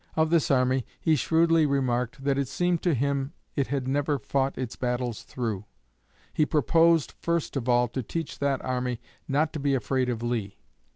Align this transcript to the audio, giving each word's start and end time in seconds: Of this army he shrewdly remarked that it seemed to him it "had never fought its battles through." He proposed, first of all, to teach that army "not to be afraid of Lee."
Of 0.15 0.31
this 0.31 0.49
army 0.49 0.83
he 0.99 1.15
shrewdly 1.15 1.67
remarked 1.67 2.23
that 2.23 2.39
it 2.39 2.47
seemed 2.47 2.81
to 2.81 2.95
him 2.95 3.33
it 3.55 3.67
"had 3.67 3.87
never 3.87 4.17
fought 4.17 4.57
its 4.57 4.75
battles 4.75 5.21
through." 5.21 5.65
He 6.33 6.43
proposed, 6.43 7.11
first 7.19 7.55
of 7.55 7.69
all, 7.69 7.87
to 7.89 8.01
teach 8.01 8.39
that 8.39 8.65
army 8.65 8.99
"not 9.27 9.53
to 9.53 9.59
be 9.59 9.75
afraid 9.75 10.09
of 10.09 10.23
Lee." 10.23 10.57